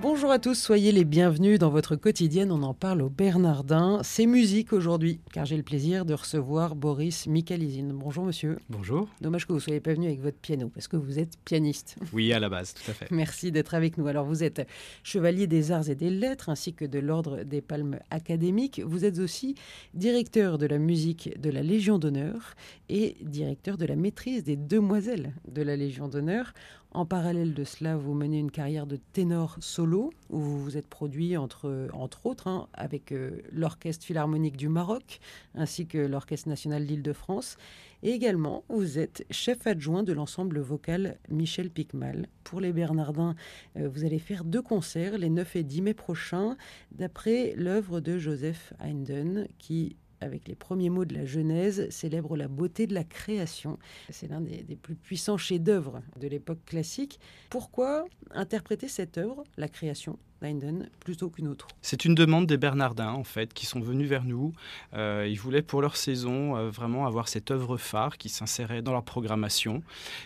[0.00, 2.52] Bonjour à tous, soyez les bienvenus dans votre quotidienne.
[2.52, 3.98] On en parle au Bernardin.
[4.04, 7.92] C'est musique aujourd'hui, car j'ai le plaisir de recevoir Boris Mikalizine.
[7.92, 8.58] Bonjour monsieur.
[8.70, 9.08] Bonjour.
[9.20, 11.96] Dommage que vous ne soyez pas venu avec votre piano, parce que vous êtes pianiste.
[12.12, 13.10] Oui, à la base, tout à fait.
[13.10, 14.06] Merci d'être avec nous.
[14.06, 14.68] Alors vous êtes
[15.02, 18.80] chevalier des arts et des lettres, ainsi que de l'ordre des palmes académiques.
[18.86, 19.56] Vous êtes aussi
[19.94, 22.54] directeur de la musique de la Légion d'honneur
[22.88, 26.54] et directeur de la maîtrise des demoiselles de la Légion d'honneur.
[26.92, 30.86] En parallèle de cela, vous menez une carrière de ténor solo, où vous vous êtes
[30.86, 35.20] produit, entre, entre autres, hein, avec euh, l'Orchestre Philharmonique du Maroc,
[35.54, 37.58] ainsi que l'Orchestre National d'Île-de-France.
[38.02, 42.26] Et également, vous êtes chef adjoint de l'ensemble vocal Michel Picmal.
[42.42, 43.34] Pour les Bernardins,
[43.76, 46.56] euh, vous allez faire deux concerts les 9 et 10 mai prochains,
[46.92, 52.48] d'après l'œuvre de Joseph Haydn, qui avec les premiers mots de la Genèse, célèbre la
[52.48, 53.78] beauté de la création.
[54.10, 57.20] C'est l'un des, plus puissants chefs-d'œuvre de l'époque classique.
[57.50, 60.18] Pourquoi interpréter cette œuvre, la création?
[60.42, 64.24] Haydn plutôt qu'une autre C'est une demande des Bernardins en fait qui sont venus vers
[64.24, 64.52] nous.
[64.94, 68.92] Euh, ils voulaient pour leur saison euh, vraiment avoir cette œuvre phare qui s'insérait dans
[68.92, 69.82] leur programmation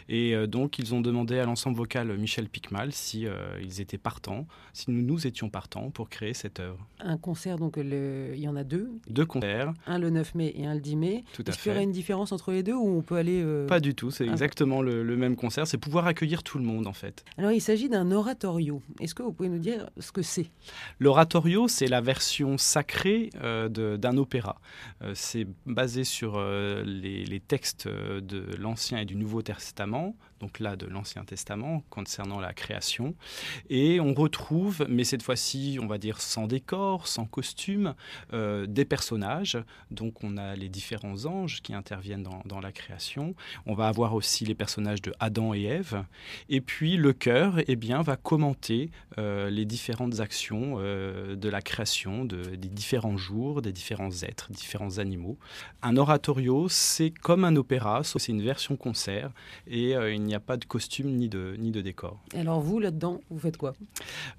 [0.09, 3.27] et euh, donc ils ont demandé à l'ensemble vocal Michel Picmal si
[3.61, 6.87] ils étaient partants, si nous nous étions partants pour créer cette œuvre.
[7.01, 8.33] Un concert donc le...
[8.35, 8.91] il y en a deux.
[9.09, 9.73] Deux concerts.
[9.87, 11.25] Un le 9 mai et un le 10 mai.
[11.33, 13.45] Tout à Est-ce qu'il y aurait une différence entre les deux ou on peut aller
[13.67, 15.67] Pas du tout, c'est exactement le, le même concert.
[15.67, 17.25] C'est pouvoir accueillir tout le monde en fait.
[17.39, 18.83] Alors il s'agit d'un oratorio.
[19.01, 20.51] Est-ce que vous pouvez nous dire que c'est
[20.99, 24.61] L'oratorio, c'est la version sacrée euh, d'un opéra.
[25.03, 30.77] Euh, c'est basé sur euh, les, textes de l'Ancien et du Nouveau Testament, donc là
[30.77, 33.15] de l'Ancien Testament, concernant la création.
[33.69, 37.95] Et on retrouve, mais cette fois-ci, on va dire sans décor, sans costume,
[38.33, 39.59] des personnages.
[39.91, 43.35] Donc on a les différents anges qui interviennent dans, la création.
[43.67, 46.05] On va avoir aussi les personnages de Adam et Ève.
[46.49, 52.25] Et puis le chœur eh bien, va commenter les différentes actions euh, de la création
[52.25, 55.37] de, des différents jours, des différents êtres, différents animaux.
[55.83, 59.31] Un oratorio, c'est comme un opéra, sauf c'est une version concert
[59.67, 62.19] et euh, il n'y a pas de costume ni de, ni de décor.
[62.35, 63.75] Alors vous, là-dedans, vous faites quoi?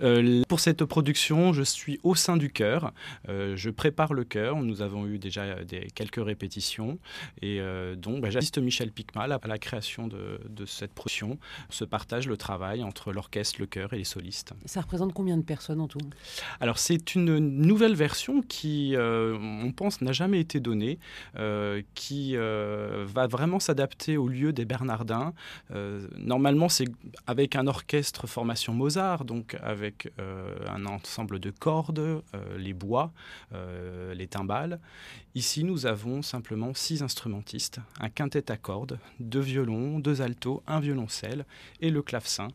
[0.01, 2.91] Euh, Pour cette production, je suis au sein du chœur.
[3.27, 4.55] Je prépare le chœur.
[4.57, 6.97] Nous avons eu déjà des, quelques répétitions
[7.41, 7.59] et
[7.97, 11.37] donc bah, j'assiste Michel Picmal à la création de, de cette production.
[11.69, 14.53] On se partage le travail entre l'orchestre, le chœur et les solistes.
[14.65, 15.99] Ça représente combien de personnes en tout
[16.59, 20.99] alors c'est une nouvelle version qui, euh, on pense, n'a jamais été donnée,
[21.35, 25.33] euh, qui euh, va vraiment s'adapter au lieu des Bernardins.
[26.17, 26.87] Normalement, c'est
[27.27, 30.11] avec un orchestre formation Mozart, donc avec
[30.67, 32.23] un ensemble de cordes,
[32.57, 33.11] les bois,
[34.13, 34.79] les timbales.
[35.35, 40.79] Ici, nous avons simplement six instrumentistes, un quintet à cordes, deux violons, deux altos, un
[40.79, 41.45] violoncelle
[41.79, 42.49] et le clavecin,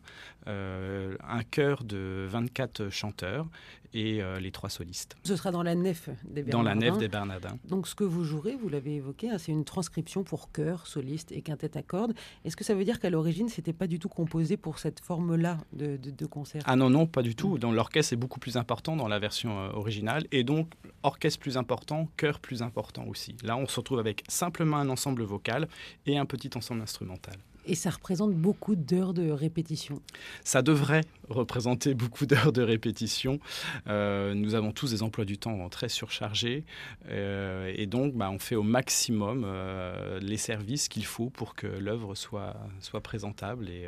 [0.45, 3.47] un chœur de 24 chanteurs
[3.93, 5.15] et euh, les trois solistes.
[5.23, 6.51] Ce sera dans la nef des Bernardins.
[6.51, 7.57] Dans la nef des Bernardins.
[7.67, 11.31] Donc ce que vous jouerez, vous l'avez évoqué, hein, c'est une transcription pour chœur, soliste
[11.31, 12.13] et quintette à cordes.
[12.45, 15.57] Est-ce que ça veut dire qu'à l'origine, c'était pas du tout composé pour cette forme-là
[15.73, 16.61] de, de, de, concert?
[16.65, 17.57] Ah non, non, pas du tout.
[17.57, 20.25] Dans l'orchestre, c'est beaucoup plus important dans la version euh, originale.
[20.31, 20.73] Et donc,
[21.03, 23.35] orchestre plus important, chœur plus important aussi.
[23.43, 25.67] Là, on se retrouve avec simplement un ensemble vocal
[26.05, 27.35] et un petit ensemble instrumental.
[27.69, 30.01] Et ça représente beaucoup d'heures de répétition.
[30.43, 33.39] Ça devrait représenter beaucoup d'heures de répétition.
[33.87, 36.65] Euh, nous avons tous des emplois du temps très surchargés
[37.09, 41.67] euh, et donc bah, on fait au maximum euh, les services qu'il faut pour que
[41.67, 43.87] l'œuvre soit, soit présentable et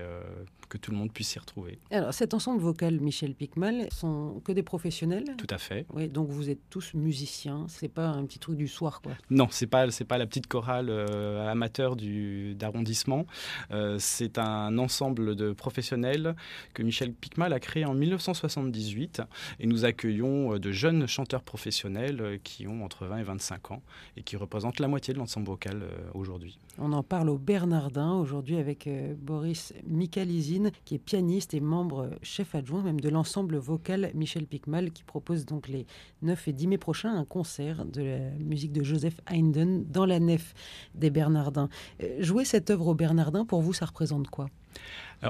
[0.70, 1.80] que tout le monde puisse s'y retrouver.
[1.90, 5.26] Alors cet ensemble vocal Michel Picmal sont que des professionnels?
[5.38, 5.86] Tout à fait.
[5.94, 9.14] Oui, donc vous êtes tous musiciens, c'est pas un petit truc du soir quoi.
[9.30, 10.90] Non, c'est pas c'est pas la petite chorale
[11.50, 13.26] amateur du d'arrondissement.
[13.72, 16.36] Euh, c'est un ensemble de professionnels
[16.74, 19.22] que Michel Picmal a créé en 1978
[19.60, 23.82] et nous accueillons de jeunes chanteurs professionnels qui ont entre 20 et 25 ans
[24.18, 26.60] et qui représentent la moitié de l'ensemble vocal aujourd'hui.
[26.78, 32.10] On en parle au Bernardin aujourd'hui avec euh, Boris Mikalizine qui est pianiste et membre
[32.22, 35.86] chef adjoint même de l'ensemble vocal Michel Picmal qui propose donc les
[36.22, 40.20] 9 et 10 mai prochains un concert de la musique de Joseph Haydn dans la
[40.20, 40.54] nef
[40.96, 41.70] des Bernardins.
[42.02, 44.50] Euh, jouer cette œuvre au Bernardin pour vous ça représente quoi?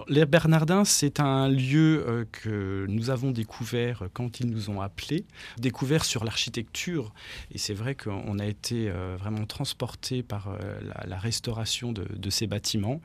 [0.07, 5.25] Les Bernardins, c'est un lieu euh, que nous avons découvert quand ils nous ont appelés,
[5.57, 7.11] découvert sur l'architecture.
[7.53, 12.47] Et c'est vrai qu'on a été euh, vraiment transporté par euh, la, restauration de, ces
[12.47, 13.01] bâtiments.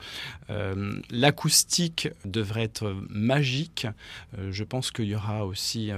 [1.11, 3.89] L'acoustique devrait être magique.
[4.51, 5.91] je pense qu'il y aura aussi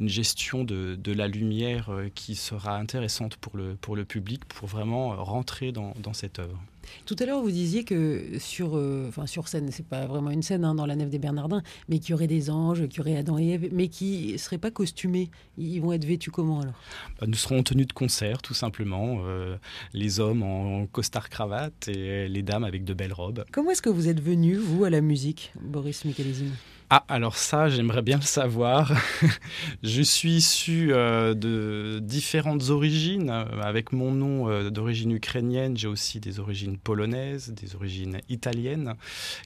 [0.00, 5.08] une gestion de, la lumière qui sera intéressante pour le, pour le public pour vraiment
[5.24, 6.60] rentrer dans, dans cette œuvre.
[7.04, 10.42] Tout à l'heure, vous disiez que sur, euh, enfin sur scène, c'est pas vraiment une
[10.42, 13.00] scène hein, dans la nef des Bernardins, mais qu'il y aurait des anges, qu'il y
[13.00, 15.30] aurait Adam et Ève, mais qui ne seraient pas costumés.
[15.58, 16.74] Ils vont être vêtus comment alors?
[17.20, 19.18] Bah, Nous serons en tenue de concert, tout simplement.
[19.26, 19.56] Euh,
[19.92, 23.44] les hommes en costard cravate et les dames avec de belles robes.
[23.52, 26.52] Comment est-ce que vous êtes venu, vous, à la musique, Boris Mikhalizine
[26.88, 28.92] ah, alors ça, j'aimerais bien le savoir.
[29.82, 33.28] je suis issu euh, de différentes origines.
[33.60, 38.94] Avec mon nom euh, d'origine ukrainienne, j'ai aussi des origines polonaises, des origines italiennes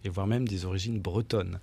[0.05, 1.61] et voire même des origines bretonnes.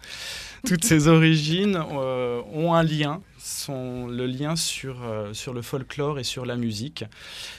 [0.66, 6.20] Toutes ces origines euh, ont un lien sont le lien sur, euh, sur le folklore
[6.20, 7.06] et sur la musique.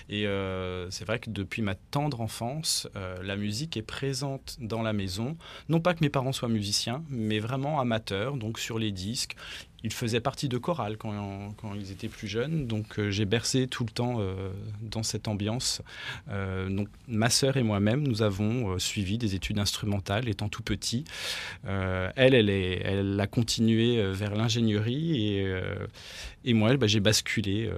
[0.09, 4.83] Et euh, c'est vrai que depuis ma tendre enfance, euh, la musique est présente dans
[4.83, 5.37] la maison.
[5.69, 7.81] Non pas que mes parents soient musiciens, mais vraiment
[8.13, 9.37] donc sur les disques
[9.85, 13.85] ils faisaient partie de chorale quand, ils étaient plus jeunes, donc euh, j'ai bercé tout
[13.85, 14.51] le temps euh,
[14.83, 15.83] dans cette ambiance.
[16.31, 21.05] Euh, donc ma sœur et moi-même, nous avons suivi des études instrumentales étant tout petit.
[21.65, 25.47] elle, elle, elle a continué vers l'ingénierie et,
[26.45, 27.71] et moi, bah, j'ai basculé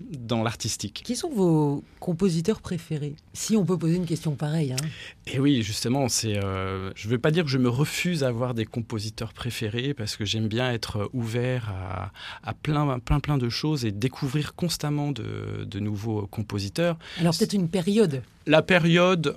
[0.00, 1.02] dans l'artistique.
[1.04, 4.72] Qui sont vos compositeurs préférés Si on peut poser une question pareille.
[4.72, 4.86] Hein?
[5.26, 6.42] Et oui, justement, c'est.
[6.42, 9.94] Euh, je ne veux pas dire que je me refuse à avoir des compositeurs préférés
[9.94, 11.72] parce que j'aime bien être ouvert
[12.42, 16.98] à, plein, plein, plein de choses et découvrir constamment de, de nouveaux compositeurs.
[17.18, 18.22] Alors peut-être une période?
[18.46, 19.36] La période,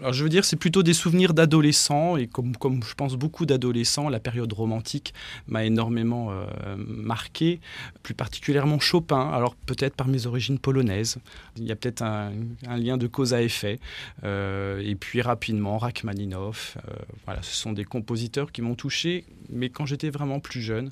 [0.00, 3.46] alors je veux dire, c'est plutôt des souvenirs d'adolescents, et comme, comme je pense beaucoup
[3.46, 5.14] d'adolescents, la période romantique
[5.46, 6.44] m'a énormément euh,
[6.76, 7.60] marqué,
[8.02, 11.18] plus particulièrement Chopin, alors peut-être par mes origines polonaises,
[11.56, 12.32] il y a peut-être un,
[12.76, 13.78] lien de cause à effet,
[14.24, 16.94] euh, et puis rapidement Rachmaninoff, euh,
[17.24, 20.90] voilà, ce sont des compositeurs qui m'ont touché, mais quand j'étais vraiment plus jeune,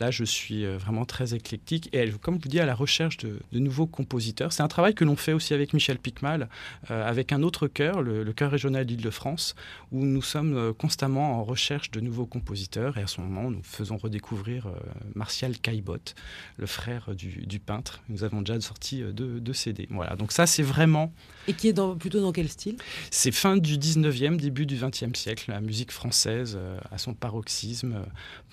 [0.00, 3.38] là je suis vraiment très éclectique, et comme je vous dis, à la recherche de,
[3.52, 4.52] nouveaux compositeurs.
[4.52, 6.48] C'est un travail que l'on fait aussi avec Michel Picmal,
[6.88, 9.54] avec un autre cœur, le le chœur régional d'Île-de-France,
[9.90, 12.98] où nous sommes euh, constamment en recherche de nouveaux compositeurs.
[12.98, 14.72] Et à ce moment, nous faisons redécouvrir euh,
[15.14, 16.14] Martial Caillebotte,
[16.56, 18.02] le frère du, peintre.
[18.08, 19.86] Nous avons déjà sorti euh, deux, CD.
[19.90, 21.12] Voilà, donc ça, c'est vraiment.
[21.48, 22.76] Et qui est dans, plutôt dans quel style?
[23.10, 25.44] C'est fin du 19e, début du 20e siècle.
[25.48, 26.58] La musique française
[26.90, 28.04] à son paroxysme,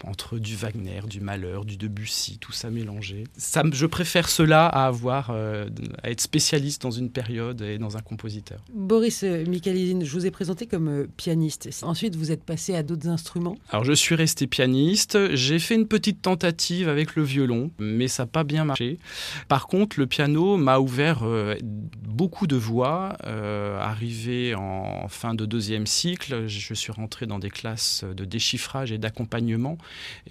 [0.03, 3.23] entre du Wagner, du Malheur, du Debussy, tout ça mélangé.
[3.37, 8.01] Ça, je préfère cela à avoir, à être spécialiste dans une période et dans un
[8.01, 8.59] compositeur.
[8.73, 11.69] Boris Michael je vous ai présenté comme euh, pianiste.
[11.83, 15.35] Ensuite, vous êtes passé à d'autres instruments Alors, je suis resté pianiste.
[15.35, 18.99] J'ai fait une petite tentative avec le violon, mais ça n'a pas bien marché.
[19.47, 23.17] Par contre, le piano m'a ouvert euh, beaucoup de voies.
[23.25, 28.91] Euh, arrivé en fin de deuxième cycle, je suis rentré dans des classes de déchiffrage
[28.91, 29.77] et d'accompagnement.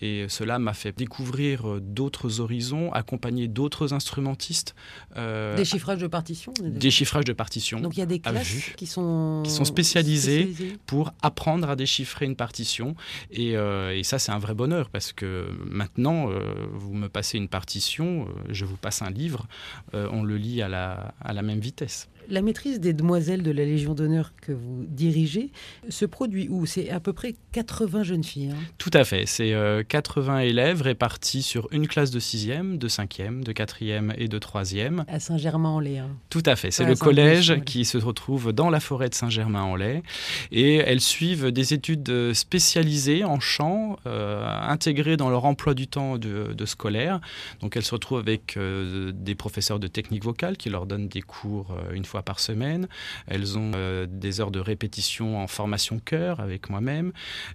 [0.00, 4.74] Et cela m'a fait découvrir d'autres horizons, accompagner d'autres instrumentistes.
[5.56, 7.80] déchiffrage de partitions Déchiffrage de partitions.
[7.80, 10.48] Donc, il y a des classes qui sont qui sont spécialisés,
[10.86, 12.94] pour apprendre à déchiffrer une partition.
[13.30, 16.40] Et, euh, ça, c'est un vrai bonheur parce que maintenant, euh,
[16.72, 19.46] vous me passez une partition, euh, je vous passe un livre,
[19.92, 22.08] on le lit à la, à la même vitesse.
[22.28, 25.50] La maîtrise des demoiselles de la Légion d'honneur que vous dirigez
[25.88, 26.66] se produit où?
[26.66, 28.50] C'est à peu près 80 jeunes filles.
[28.50, 29.24] Hein Tout à fait.
[29.26, 29.54] C'est
[29.88, 35.04] 80 élèves répartis sur une classe de 6e, de 5e, de 4e et de 3e.
[35.08, 35.98] À Saint-Germain-en-Laye.
[35.98, 36.10] Hein.
[36.28, 36.70] Tout à fait.
[36.70, 40.02] C'est le collège qui se retrouve dans la forêt de Saint-Germain-en-Laye.
[40.52, 46.18] Et elles suivent des études spécialisées en chant, euh, intégrées dans leur emploi du temps
[46.18, 47.20] de, scolaire.
[47.60, 51.22] Donc elles se retrouvent avec euh, des professeurs de technique vocale qui leur donnent des
[51.22, 52.88] cours euh, une fois par semaine.
[53.26, 53.72] Elles ont
[54.08, 57.12] des heures de répétition en formation chœur avec moi-même.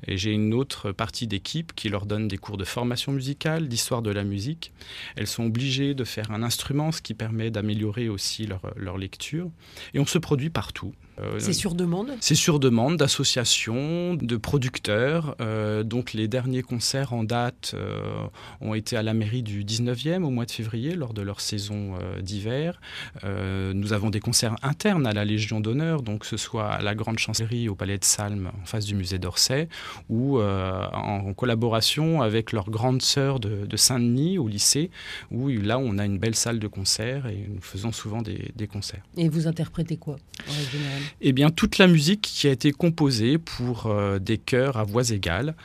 [0.08, 4.02] Et j'ai une autre partie d'équipe qui leur donne des cours de formation musicale, d'histoire
[4.02, 4.74] de la musique.
[5.16, 9.50] Elles sont obligées de faire un instrument, ce qui permet d'améliorer aussi leur, leur lecture.
[9.94, 10.94] Et on se produit partout.
[11.20, 15.36] Euh, c'est sur demande C'est sur demande d'associations, de producteurs.
[15.42, 18.28] Euh, donc les derniers concerts en date euh,
[18.62, 21.94] ont été à la mairie du 19e au mois de février lors de leur saison
[22.22, 22.80] d'hiver.
[23.24, 26.96] nous avons des concerts internes à la Légion d'honneur, donc que ce soit à la
[26.96, 29.68] Grande Chancellerie, au Palais de Salm, en face du musée d'Orsay,
[30.10, 34.90] ou en collaboration avec leur grande sœur de, Saint-Denis au lycée,
[35.32, 39.04] où là on a une belle salle de concert et nous faisons souvent des, concerts.
[39.18, 40.16] Et vous interprétez quoi
[40.48, 44.84] en général Eh bien toute la musique qui a été composée pour des chœurs à
[44.84, 45.56] voix égales.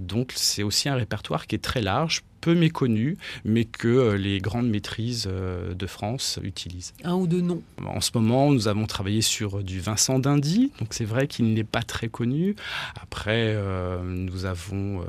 [0.00, 4.40] donc c'est aussi un répertoire qui est très large peu méconnu, mais que euh, les
[4.40, 6.92] grandes maîtrises euh, de France utilisent.
[7.04, 10.88] Un ou deux noms En ce moment, nous avons travaillé sur du Vincent d'Indy, donc
[10.92, 12.56] c'est vrai qu'il n'est pas très connu.
[13.00, 15.04] Après, euh, nous avons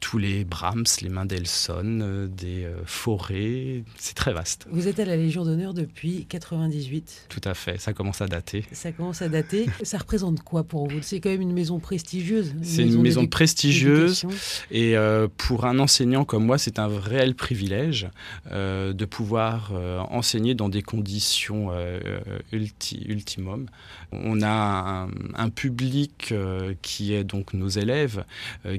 [0.00, 4.66] tous les Brahms, les Mendelssohn, des Forêts, c'est très vaste.
[4.70, 8.64] Vous êtes à la Légion d'honneur depuis 98 Tout à fait, ça commence à dater.
[8.72, 9.66] Ça commence à dater.
[9.82, 11.02] ça représente quoi pour vous?
[11.02, 12.54] C'est quand même une maison prestigieuse.
[12.62, 14.24] C'est une maison prestigieuse
[14.70, 14.94] et
[15.36, 18.08] pour un enseignant comme moi, c'est un réel privilège
[18.50, 22.20] euh, de pouvoir euh, enseigner dans des conditions euh,
[22.52, 23.66] ultimum.
[24.12, 26.34] On a un, public
[26.82, 28.24] qui est donc nos élèves,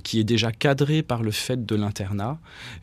[0.03, 2.39] qui est déjà cadré par le fait de l'internat,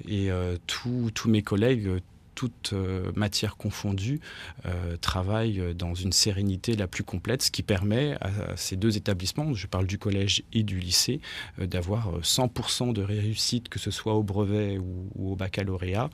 [0.07, 0.29] et
[0.67, 2.01] tous mes collègues
[2.37, 4.21] toute euh, matière confondue,
[4.67, 9.55] euh, travaille dans une sérénité la plus complète, ce qui permet à, ces deux établissements,
[9.55, 11.21] je parle du collège et du lycée,
[11.59, 16.11] euh, d'avoir 100% de réussite, que ce soit au brevet ou, au baccalauréat,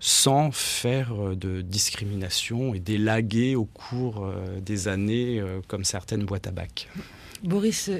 [0.00, 4.32] sans faire de discrimination et d'élaguer au cours
[4.64, 6.88] des années comme certaines boîtes à bac.
[7.42, 7.90] Boris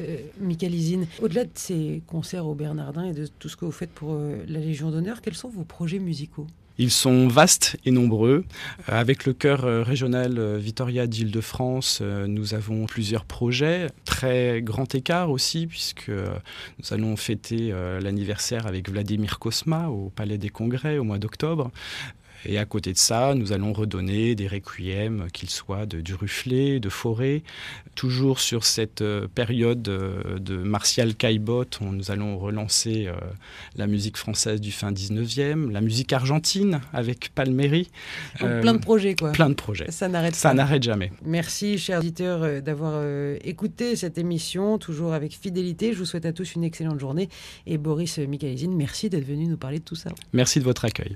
[0.41, 4.15] Michalizine, au-delà de ces concerts au Bernardin et de tout ce que vous faites pour
[4.15, 6.47] la Légion d'honneur, quels sont vos projets musicaux?
[6.79, 8.45] Ils sont vastes et nombreux.
[8.89, 13.89] Euh, avec le chœur euh, régional euh, Vitoria d'Île-de-France, nous avons plusieurs projets.
[14.05, 20.49] Très grand écart aussi, puisque nous allons fêter l'anniversaire avec Vladimir Kosma au Palais des
[20.49, 21.71] Congrès au mois d'octobre.
[22.49, 26.89] Et à côté de ça, nous allons redonner des requiems, qu'ils soient de Duruflé, de
[26.89, 27.43] Forêt.
[27.95, 33.15] Toujours sur cette euh, période euh, de Martial Caillebotte, nous allons relancer euh,
[33.77, 37.91] la musique française du fin 19e, la musique argentine avec Palmeri.
[38.39, 39.33] plein de projets, quoi.
[39.33, 39.91] Plein de projets.
[39.91, 41.11] Ça n'arrête Ça n'arrête jamais.
[41.25, 43.03] Merci, chers auditeurs, d'avoir
[43.45, 45.93] écouté cette émission, toujours avec fidélité.
[45.93, 47.29] Je vous souhaite à tous une excellente journée.
[47.67, 50.11] Et Boris Mikhaïzine, merci d'être venu nous parler de tout ça.
[50.33, 51.15] Merci de votre accueil.